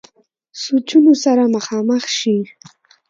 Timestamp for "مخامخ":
1.55-2.03